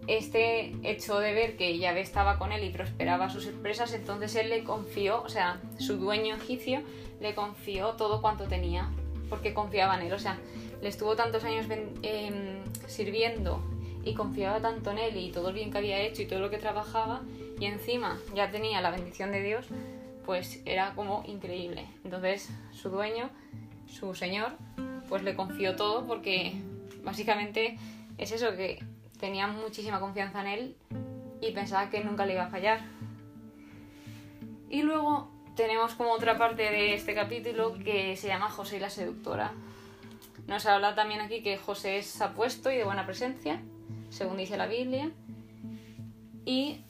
este 0.07 0.73
hecho 0.83 1.19
de 1.19 1.33
ver 1.33 1.57
que 1.57 1.77
Yahvé 1.77 2.01
estaba 2.01 2.37
con 2.37 2.51
él 2.51 2.63
y 2.63 2.69
prosperaba 2.69 3.29
sus 3.29 3.47
empresas, 3.47 3.93
entonces 3.93 4.35
él 4.35 4.49
le 4.49 4.63
confió, 4.63 5.21
o 5.23 5.29
sea, 5.29 5.59
su 5.79 5.97
dueño 5.97 6.35
egipcio 6.35 6.81
le 7.19 7.33
confió 7.33 7.89
todo 7.91 8.21
cuanto 8.21 8.45
tenía, 8.47 8.89
porque 9.29 9.53
confiaba 9.53 9.95
en 9.95 10.07
él, 10.07 10.13
o 10.13 10.19
sea, 10.19 10.37
le 10.81 10.89
estuvo 10.89 11.15
tantos 11.15 11.43
años 11.43 11.65
em, 12.03 12.63
sirviendo 12.87 13.59
y 14.03 14.13
confiaba 14.13 14.59
tanto 14.59 14.91
en 14.91 14.99
él 14.99 15.17
y 15.17 15.31
todo 15.31 15.49
el 15.49 15.55
bien 15.55 15.71
que 15.71 15.79
había 15.79 15.99
hecho 15.99 16.21
y 16.21 16.27
todo 16.27 16.39
lo 16.39 16.49
que 16.49 16.57
trabajaba, 16.57 17.21
y 17.59 17.65
encima 17.65 18.19
ya 18.35 18.51
tenía 18.51 18.81
la 18.81 18.91
bendición 18.91 19.31
de 19.31 19.41
Dios, 19.41 19.65
pues 20.25 20.61
era 20.65 20.93
como 20.95 21.23
increíble. 21.27 21.85
Entonces 22.03 22.49
su 22.73 22.89
dueño, 22.89 23.29
su 23.87 24.13
señor, 24.15 24.53
pues 25.07 25.23
le 25.23 25.35
confió 25.35 25.75
todo 25.75 26.05
porque 26.05 26.53
básicamente 27.03 27.77
es 28.17 28.31
eso 28.31 28.55
que 28.55 28.83
tenía 29.19 29.47
muchísima 29.47 29.99
confianza 29.99 30.41
en 30.41 30.47
él 30.47 30.77
y 31.41 31.51
pensaba 31.51 31.89
que 31.89 32.03
nunca 32.03 32.25
le 32.25 32.33
iba 32.33 32.43
a 32.43 32.49
fallar. 32.49 32.81
Y 34.69 34.81
luego 34.81 35.31
tenemos 35.55 35.95
como 35.95 36.11
otra 36.11 36.37
parte 36.37 36.63
de 36.63 36.93
este 36.93 37.13
capítulo 37.15 37.73
que 37.83 38.15
se 38.17 38.27
llama 38.27 38.49
José 38.49 38.77
y 38.77 38.79
la 38.79 38.89
seductora. 38.89 39.53
Nos 40.47 40.65
habla 40.65 40.95
también 40.95 41.21
aquí 41.21 41.41
que 41.41 41.57
José 41.57 41.97
es 41.97 42.21
apuesto 42.21 42.71
y 42.71 42.77
de 42.77 42.83
buena 42.83 43.05
presencia, 43.05 43.61
según 44.09 44.37
dice 44.37 44.57
la 44.57 44.67
Biblia, 44.67 45.11
y 46.45 46.81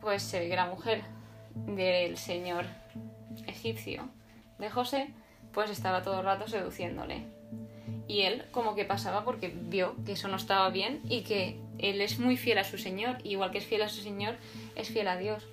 pues 0.00 0.22
se 0.22 0.40
ve 0.40 0.48
que 0.48 0.56
la 0.56 0.66
mujer 0.66 1.02
del 1.54 2.16
señor 2.16 2.66
egipcio 3.46 4.08
de 4.58 4.70
José, 4.70 5.10
pues 5.52 5.70
estaba 5.70 6.02
todo 6.02 6.20
el 6.20 6.26
rato 6.26 6.46
seduciéndole. 6.46 7.24
Y 8.08 8.22
él 8.22 8.44
como 8.52 8.74
que 8.74 8.84
pasaba 8.84 9.24
porque 9.24 9.48
vio 9.48 9.96
que 10.04 10.12
eso 10.12 10.28
no 10.28 10.36
estaba 10.36 10.70
bien 10.70 11.00
y 11.08 11.22
que 11.22 11.60
él 11.78 12.00
es 12.00 12.18
muy 12.18 12.36
fiel 12.36 12.58
a 12.58 12.64
su 12.64 12.78
Señor, 12.78 13.18
igual 13.24 13.50
que 13.50 13.58
es 13.58 13.66
fiel 13.66 13.82
a 13.82 13.88
su 13.88 14.00
Señor, 14.00 14.36
es 14.76 14.88
fiel 14.88 15.08
a 15.08 15.16
Dios. 15.16 15.46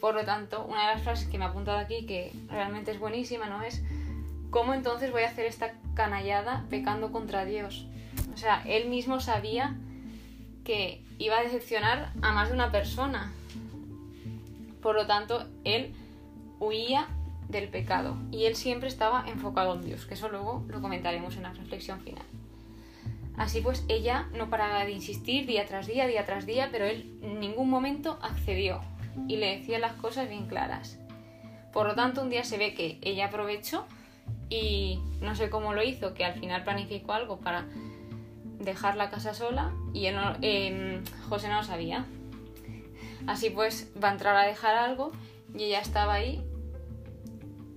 Por 0.00 0.14
lo 0.14 0.24
tanto, 0.24 0.64
una 0.64 0.88
de 0.88 0.94
las 0.94 1.02
frases 1.02 1.28
que 1.28 1.38
me 1.38 1.44
ha 1.44 1.48
apuntado 1.48 1.78
aquí, 1.78 2.06
que 2.06 2.32
realmente 2.48 2.92
es 2.92 3.00
buenísima, 3.00 3.46
¿no? 3.46 3.62
Es, 3.62 3.82
¿cómo 4.50 4.74
entonces 4.74 5.10
voy 5.10 5.22
a 5.22 5.28
hacer 5.28 5.46
esta 5.46 5.74
canallada 5.94 6.64
pecando 6.70 7.10
contra 7.10 7.44
Dios? 7.44 7.86
O 8.32 8.36
sea, 8.36 8.62
él 8.66 8.88
mismo 8.88 9.18
sabía 9.20 9.76
que 10.64 11.02
iba 11.18 11.38
a 11.38 11.42
decepcionar 11.42 12.12
a 12.22 12.32
más 12.32 12.48
de 12.48 12.54
una 12.54 12.70
persona. 12.70 13.32
Por 14.80 14.94
lo 14.94 15.06
tanto, 15.06 15.48
él 15.64 15.92
huía 16.60 17.08
del 17.48 17.68
pecado 17.68 18.16
y 18.30 18.44
él 18.44 18.56
siempre 18.56 18.88
estaba 18.88 19.24
enfocado 19.28 19.74
en 19.74 19.82
Dios, 19.82 20.06
que 20.06 20.14
eso 20.14 20.28
luego 20.28 20.64
lo 20.68 20.80
comentaremos 20.80 21.36
en 21.36 21.44
la 21.44 21.52
reflexión 21.52 22.00
final. 22.00 22.24
Así 23.38 23.60
pues, 23.60 23.84
ella 23.88 24.28
no 24.34 24.50
paraba 24.50 24.84
de 24.84 24.90
insistir 24.90 25.46
día 25.46 25.64
tras 25.64 25.86
día, 25.86 26.06
día 26.06 26.26
tras 26.26 26.44
día, 26.44 26.68
pero 26.72 26.84
él 26.84 27.18
en 27.22 27.38
ningún 27.38 27.70
momento 27.70 28.18
accedió 28.20 28.80
y 29.28 29.36
le 29.36 29.58
decía 29.58 29.78
las 29.78 29.92
cosas 29.92 30.28
bien 30.28 30.46
claras. 30.48 30.98
Por 31.72 31.86
lo 31.86 31.94
tanto, 31.94 32.22
un 32.22 32.30
día 32.30 32.42
se 32.42 32.58
ve 32.58 32.74
que 32.74 32.98
ella 33.00 33.26
aprovechó 33.26 33.86
y 34.50 34.98
no 35.20 35.36
sé 35.36 35.50
cómo 35.50 35.72
lo 35.72 35.82
hizo, 35.84 36.14
que 36.14 36.24
al 36.24 36.34
final 36.34 36.64
planificó 36.64 37.12
algo 37.12 37.38
para 37.38 37.66
dejar 38.58 38.96
la 38.96 39.08
casa 39.08 39.34
sola 39.34 39.72
y 39.94 40.06
él 40.06 40.16
em, 40.42 41.04
José 41.28 41.48
no 41.48 41.58
lo 41.58 41.62
sabía. 41.62 42.06
Así 43.28 43.50
pues, 43.50 43.92
va 44.02 44.08
a 44.08 44.12
entrar 44.12 44.36
a 44.36 44.46
dejar 44.46 44.74
algo 44.74 45.12
y 45.54 45.64
ella 45.64 45.80
estaba 45.80 46.14
ahí 46.14 46.42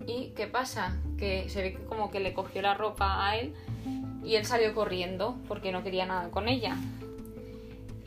¿Y 0.08 0.31
qué 0.36 0.48
pasa? 0.48 0.98
Que 1.17 1.50
se 1.50 1.62
ve 1.62 1.74
que 1.74 1.84
como 1.84 2.12
que 2.12 2.20
le 2.20 2.34
cogió 2.34 2.62
la 2.62 2.74
ropa 2.74 3.27
a 3.27 3.38
él 3.38 3.53
y 4.24 4.36
él 4.36 4.46
salió 4.46 4.74
corriendo 4.74 5.36
porque 5.48 5.72
no 5.72 5.84
quería 5.84 6.05
nada 6.05 6.29
con 6.29 6.48
ella. 6.48 6.75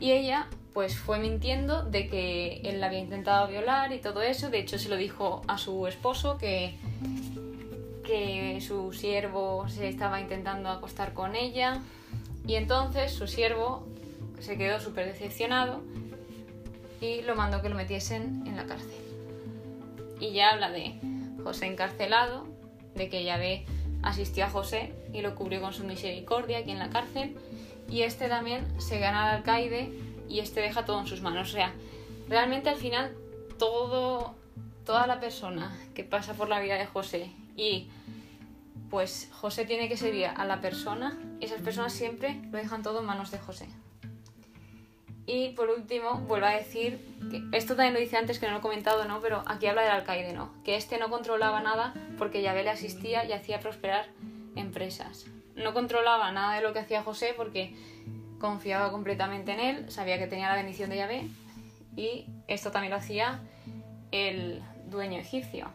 Y 0.00 0.12
ella 0.12 0.48
pues 0.72 0.98
fue 0.98 1.20
mintiendo 1.20 1.84
de 1.84 2.08
que 2.08 2.60
él 2.64 2.80
la 2.80 2.86
había 2.86 2.98
intentado 2.98 3.46
violar 3.46 3.92
y 3.92 4.00
todo 4.00 4.22
eso. 4.22 4.50
De 4.50 4.58
hecho 4.58 4.78
se 4.78 4.88
lo 4.88 4.96
dijo 4.96 5.42
a 5.46 5.56
su 5.56 5.86
esposo 5.86 6.36
que, 6.36 6.74
que 8.04 8.60
su 8.60 8.92
siervo 8.92 9.68
se 9.68 9.88
estaba 9.88 10.20
intentando 10.20 10.68
acostar 10.68 11.14
con 11.14 11.36
ella. 11.36 11.80
Y 12.46 12.56
entonces 12.56 13.12
su 13.12 13.26
siervo 13.26 13.86
se 14.40 14.58
quedó 14.58 14.80
súper 14.80 15.06
decepcionado 15.06 15.80
y 17.00 17.22
lo 17.22 17.34
mandó 17.34 17.62
que 17.62 17.68
lo 17.68 17.76
metiesen 17.76 18.42
en 18.46 18.56
la 18.56 18.66
cárcel. 18.66 18.90
Y 20.20 20.32
ya 20.32 20.50
habla 20.50 20.70
de 20.70 20.98
José 21.44 21.66
encarcelado, 21.66 22.46
de 22.94 23.08
que 23.08 23.22
Yahvé 23.22 23.66
asistió 24.02 24.44
a 24.44 24.50
José 24.50 24.92
y 25.12 25.20
lo 25.20 25.34
cubrió 25.34 25.60
con 25.60 25.72
su 25.72 25.84
misericordia 25.84 26.58
aquí 26.58 26.70
en 26.70 26.78
la 26.78 26.90
cárcel, 26.90 27.36
y 27.88 28.02
este 28.02 28.28
también 28.28 28.80
se 28.80 28.98
gana 28.98 29.28
al 29.28 29.36
alcaide 29.36 29.92
y 30.28 30.40
este 30.40 30.60
deja 30.60 30.84
todo 30.84 31.00
en 31.00 31.06
sus 31.06 31.20
manos. 31.20 31.50
O 31.50 31.52
sea, 31.52 31.72
realmente 32.28 32.70
al 32.70 32.76
final 32.76 33.14
todo, 33.58 34.34
toda 34.84 35.06
la 35.06 35.20
persona 35.20 35.76
que 35.94 36.02
pasa 36.02 36.34
por 36.34 36.48
la 36.48 36.60
vida 36.60 36.74
de 36.74 36.86
José 36.86 37.30
y 37.56 37.88
pues 38.90 39.28
José 39.32 39.64
tiene 39.64 39.88
que 39.88 39.96
servir 39.96 40.26
a 40.26 40.44
la 40.44 40.60
persona, 40.60 41.18
esas 41.40 41.60
personas 41.60 41.92
siempre 41.92 42.40
lo 42.50 42.58
dejan 42.58 42.82
todo 42.82 43.00
en 43.00 43.06
manos 43.06 43.30
de 43.30 43.38
José. 43.38 43.68
Y 45.26 45.50
por 45.50 45.70
último, 45.70 46.18
vuelvo 46.26 46.46
a 46.46 46.50
decir 46.50 47.00
que 47.30 47.42
esto 47.56 47.76
también 47.76 47.94
lo 47.94 48.00
dice 48.00 48.16
antes 48.16 48.38
que 48.38 48.46
no 48.46 48.52
lo 48.52 48.58
he 48.58 48.62
comentado, 48.62 49.06
¿no? 49.06 49.20
Pero 49.20 49.42
aquí 49.46 49.66
habla 49.66 49.82
del 49.82 49.92
alcaide, 49.92 50.34
¿no? 50.34 50.50
Que 50.64 50.76
este 50.76 50.98
no 50.98 51.08
controlaba 51.08 51.60
nada 51.60 51.94
porque 52.18 52.42
Yahvé 52.42 52.62
le 52.62 52.70
asistía 52.70 53.24
y 53.24 53.32
hacía 53.32 53.60
prosperar 53.60 54.06
empresas. 54.54 55.26
No 55.54 55.72
controlaba 55.72 56.30
nada 56.32 56.56
de 56.56 56.62
lo 56.62 56.72
que 56.72 56.80
hacía 56.80 57.02
José 57.02 57.32
porque 57.36 57.74
confiaba 58.38 58.90
completamente 58.90 59.52
en 59.52 59.60
él, 59.60 59.90
sabía 59.90 60.18
que 60.18 60.26
tenía 60.26 60.48
la 60.48 60.56
bendición 60.56 60.90
de 60.90 60.96
Yahvé 60.96 61.28
y 61.96 62.26
esto 62.46 62.70
también 62.70 62.90
lo 62.90 62.98
hacía 62.98 63.40
el 64.10 64.62
dueño 64.90 65.18
egipcio. 65.18 65.68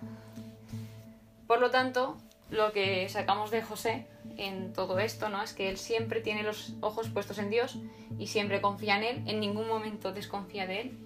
Por 1.48 1.60
lo 1.60 1.72
tanto, 1.72 2.18
lo 2.50 2.72
que 2.72 3.08
sacamos 3.10 3.52
de 3.52 3.62
José 3.62 4.08
en 4.38 4.74
todo 4.74 5.00
esto, 5.00 5.30
¿no? 5.30 5.42
Es 5.42 5.54
que 5.54 5.70
él 5.70 5.78
siempre 5.78 6.22
tiene 6.22 6.44
los 6.44 6.74
ojos 6.82 7.10
puestos 7.10 7.38
en 7.38 7.50
Dios 7.50 7.78
y 8.18 8.28
siempre 8.28 8.62
confía 8.62 8.98
en 8.98 9.04
él, 9.04 9.24
en 9.28 9.40
ningún 9.40 9.68
momento 9.68 10.12
desconfía 10.12 10.66
de 10.66 10.82
él. 10.82 10.98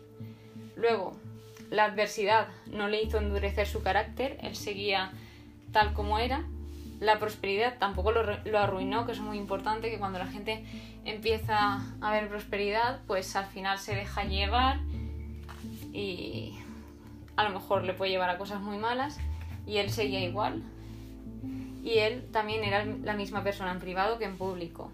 Luego, 0.75 1.13
la 1.69 1.85
adversidad 1.85 2.47
no 2.67 2.87
le 2.87 3.03
hizo 3.03 3.17
endurecer 3.17 3.67
su 3.67 3.83
carácter, 3.83 4.37
él 4.41 4.55
seguía 4.55 5.11
tal 5.71 5.93
como 5.93 6.19
era. 6.19 6.45
La 6.99 7.19
prosperidad 7.19 7.77
tampoco 7.79 8.11
lo, 8.11 8.23
lo 8.23 8.59
arruinó, 8.59 9.05
que 9.05 9.11
es 9.11 9.19
muy 9.19 9.37
importante, 9.37 9.89
que 9.89 9.99
cuando 9.99 10.19
la 10.19 10.27
gente 10.27 10.63
empieza 11.03 11.81
a 11.99 12.11
ver 12.11 12.29
prosperidad, 12.29 13.01
pues 13.07 13.35
al 13.35 13.47
final 13.47 13.79
se 13.79 13.95
deja 13.95 14.23
llevar 14.23 14.79
y 15.91 16.57
a 17.35 17.43
lo 17.43 17.49
mejor 17.49 17.83
le 17.83 17.93
puede 17.93 18.11
llevar 18.11 18.29
a 18.29 18.37
cosas 18.37 18.61
muy 18.61 18.77
malas 18.77 19.19
y 19.65 19.77
él 19.77 19.89
seguía 19.89 20.21
igual 20.21 20.63
y 21.83 21.99
él 21.99 22.25
también 22.31 22.63
era 22.63 22.85
la 22.85 23.13
misma 23.13 23.43
persona 23.43 23.71
en 23.71 23.79
privado 23.79 24.17
que 24.17 24.25
en 24.25 24.37
público. 24.37 24.89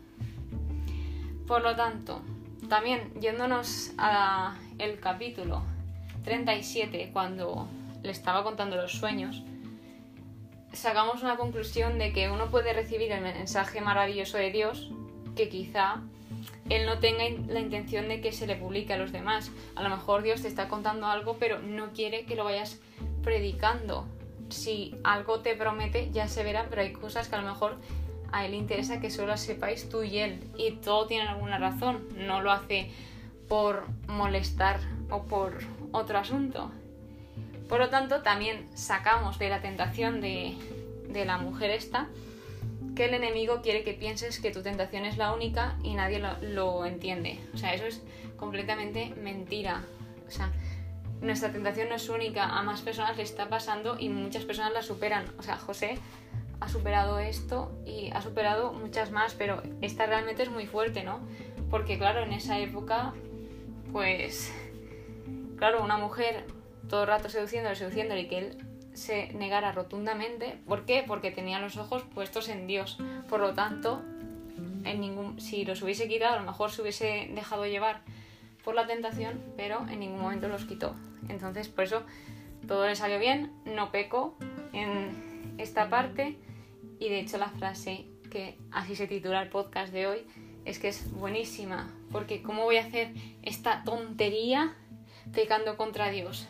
Por 1.48 1.62
lo 1.62 1.76
tanto, 1.76 2.22
también 2.68 3.14
yéndonos 3.20 3.92
al 3.98 5.00
capítulo 5.00 5.62
37, 6.24 7.12
cuando 7.14 7.68
le 8.02 8.12
estaba 8.12 8.44
contando 8.44 8.76
los 8.76 8.94
sueños, 8.94 9.44
sacamos 10.74 11.22
una 11.22 11.38
conclusión 11.38 12.00
de 12.00 12.12
que 12.12 12.30
uno 12.30 12.50
puede 12.50 12.74
recibir 12.74 13.12
el 13.12 13.22
mensaje 13.22 13.82
maravilloso 13.82 14.38
de 14.38 14.52
Dios, 14.52 14.92
que 15.36 15.50
quizá 15.50 16.02
él 16.70 16.86
no 16.86 17.00
tenga 17.00 17.24
la 17.48 17.60
intención 17.60 18.08
de 18.08 18.22
que 18.22 18.32
se 18.32 18.48
le 18.48 18.56
publique 18.56 18.94
a 18.94 18.98
los 18.98 19.12
demás. 19.12 19.52
A 19.76 19.84
lo 19.84 19.90
mejor 19.90 20.24
Dios 20.24 20.42
te 20.42 20.48
está 20.48 20.68
contando 20.68 21.08
algo, 21.08 21.38
pero 21.40 21.60
no 21.60 21.92
quiere 21.92 22.26
que 22.26 22.36
lo 22.36 22.44
vayas 22.44 22.80
predicando 23.24 24.08
si 24.50 24.96
algo 25.04 25.40
te 25.40 25.56
promete 25.56 26.10
ya 26.12 26.28
se 26.28 26.44
verá, 26.44 26.68
pero 26.70 26.82
hay 26.82 26.94
cosas 26.94 27.28
que 27.28 27.36
a 27.36 27.42
lo 27.42 27.48
mejor 27.48 27.78
a 28.32 28.46
él 28.46 28.54
interesa 28.54 29.00
que 29.00 29.10
solo 29.10 29.38
sepáis 29.38 29.90
tú 29.90 30.04
y 30.04 30.20
él. 30.20 30.40
Y 30.58 30.72
todo 30.74 31.08
tiene 31.08 31.28
alguna 31.28 31.58
razón, 31.58 32.08
no 32.16 32.42
lo 32.42 32.52
hace 32.52 32.92
por 33.48 33.88
molestar 34.08 34.80
o 35.10 35.24
por 35.24 35.58
otro 35.92 36.18
asunto. 36.18 36.72
Por 37.68 37.80
lo 37.80 37.90
tanto, 37.90 38.22
también 38.22 38.68
sacamos 38.76 39.40
de 39.40 39.50
la 39.50 39.62
tentación 39.62 40.22
de, 40.22 40.56
de 41.08 41.26
la 41.26 41.38
mujer 41.38 41.72
esta 41.72 42.08
que 42.96 43.06
el 43.06 43.14
enemigo 43.14 43.62
quiere 43.62 43.84
que 43.84 43.94
pienses 43.94 44.40
que 44.40 44.52
tu 44.52 44.62
tentación 44.62 45.06
es 45.06 45.18
la 45.18 45.34
única 45.34 45.78
y 45.84 45.94
nadie 45.94 46.20
lo, 46.20 46.38
lo 46.42 46.86
entiende. 46.86 47.40
O 47.54 47.58
sea, 47.58 47.74
eso 47.74 47.86
es 47.86 48.02
completamente 48.38 49.14
mentira. 49.22 49.84
O 50.28 50.32
sea, 50.32 50.52
nuestra 51.22 51.52
tentación 51.52 51.90
no 51.90 51.96
es 51.96 52.10
única, 52.10 52.46
a 52.46 52.62
más 52.64 52.82
personas 52.82 53.18
le 53.18 53.24
está 53.24 53.50
pasando 53.50 53.98
y 54.00 54.10
muchas 54.10 54.46
personas 54.46 54.74
la 54.74 54.82
superan. 54.82 55.26
O 55.38 55.44
sea, 55.44 55.58
José 55.58 55.98
ha 56.60 56.70
superado 56.70 57.20
esto 57.20 57.72
y 57.86 58.12
ha 58.12 58.22
superado 58.22 58.74
muchas 58.74 59.12
más, 59.12 59.34
pero 59.34 59.62
esta 59.82 60.06
realmente 60.06 60.44
es 60.44 60.50
muy 60.50 60.66
fuerte, 60.66 61.04
¿no? 61.04 61.20
Porque 61.70 61.98
claro, 61.98 62.24
en 62.24 62.34
esa 62.34 62.60
época, 62.60 63.14
pues, 63.92 64.54
claro, 65.58 65.84
una 65.84 65.98
mujer 65.98 66.46
todo 66.90 67.04
el 67.04 67.08
rato 67.08 67.30
seduciéndole, 67.30 67.76
seduciéndole 67.76 68.22
y 68.22 68.28
que 68.28 68.38
él 68.40 68.58
se 68.94 69.32
negara 69.34 69.72
rotundamente. 69.72 70.60
¿Por 70.68 70.86
qué? 70.86 71.04
Porque 71.08 71.32
tenía 71.32 71.60
los 71.60 71.78
ojos 71.78 72.04
puestos 72.14 72.50
en 72.50 72.68
Dios. 72.68 72.98
Por 73.30 73.40
lo 73.40 73.54
tanto, 73.54 74.02
en 74.84 75.00
ningún, 75.00 75.40
si 75.40 75.64
los 75.66 75.82
hubiese 75.82 76.08
quitado, 76.08 76.36
a 76.36 76.40
lo 76.40 76.46
mejor 76.46 76.72
se 76.72 76.82
hubiese 76.82 77.30
dejado 77.34 77.66
llevar 77.66 78.02
por 78.64 78.76
la 78.76 78.88
tentación, 78.88 79.42
pero 79.56 79.86
en 79.90 80.00
ningún 80.00 80.22
momento 80.22 80.48
los 80.48 80.66
quitó. 80.66 80.96
Entonces, 81.28 81.68
por 81.68 81.84
eso 81.84 82.04
todo 82.68 82.88
le 82.88 82.96
salió 82.96 83.20
bien, 83.20 83.52
no 83.66 83.92
peco 83.92 84.38
en 84.74 85.56
esta 85.58 85.90
parte 85.90 86.38
y 87.00 87.10
de 87.10 87.20
hecho 87.20 87.38
la 87.38 87.50
frase 87.50 88.06
que 88.30 88.58
así 88.72 88.96
se 88.96 89.08
titula 89.08 89.42
el 89.42 89.50
podcast 89.50 89.92
de 89.92 90.08
hoy 90.08 90.20
es 90.66 90.80
que 90.80 90.90
es 90.90 91.12
buenísima, 91.12 91.92
porque 92.12 92.42
¿cómo 92.42 92.64
voy 92.64 92.78
a 92.78 92.86
hacer 92.86 93.14
esta 93.42 93.84
tontería 93.84 94.76
pecando 95.34 95.78
contra 95.78 96.10
Dios? 96.10 96.48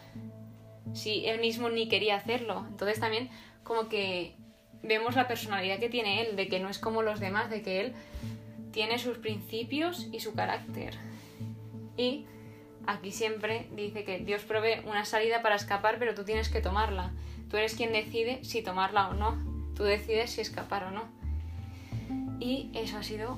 Si 0.94 1.26
él 1.26 1.40
mismo 1.40 1.70
ni 1.70 1.88
quería 1.88 2.16
hacerlo. 2.16 2.66
Entonces 2.68 3.00
también 3.00 3.30
como 3.64 3.88
que 3.88 4.36
vemos 4.82 5.16
la 5.16 5.28
personalidad 5.28 5.80
que 5.80 5.90
tiene 5.90 6.22
él, 6.22 6.36
de 6.36 6.48
que 6.48 6.60
no 6.60 6.70
es 6.70 6.80
como 6.80 7.02
los 7.02 7.20
demás, 7.20 7.50
de 7.50 7.62
que 7.62 7.82
él 7.82 7.94
tiene 8.72 8.98
sus 8.98 9.18
principios 9.18 10.08
y 10.12 10.20
su 10.20 10.34
carácter. 10.34 10.96
Y 11.96 12.26
aquí 12.90 13.12
siempre 13.12 13.68
dice 13.76 14.04
que 14.04 14.20
Dios 14.20 14.44
provee 14.44 14.82
una 14.86 15.06
salida 15.06 15.42
para 15.42 15.56
escapar, 15.56 15.98
pero 16.00 16.16
tú 16.16 16.24
tienes 16.24 16.50
que 16.50 16.62
tomarla. 16.62 17.12
Tú 17.50 17.58
eres 17.58 17.76
quien 17.76 17.94
decide 17.94 18.44
si 18.44 18.62
tomarla 18.62 19.10
o 19.10 19.14
no. 19.14 19.38
Tú 19.76 19.84
decides 19.84 20.32
si 20.32 20.42
escapar 20.42 20.86
o 20.86 20.92
no. 20.92 21.04
Y 22.40 22.70
eso 22.74 22.98
ha 22.98 23.04
sido 23.04 23.38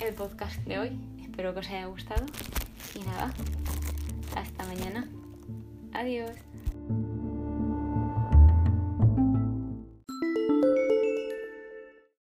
el 0.00 0.14
podcast 0.14 0.56
de 0.64 0.78
hoy. 0.78 0.98
Espero 1.22 1.52
que 1.54 1.60
os 1.60 1.68
haya 1.68 1.86
gustado. 1.86 2.26
Y 2.94 3.00
nada, 3.00 3.32
hasta 4.36 4.64
mañana. 4.66 5.08
Adiós. 5.92 6.30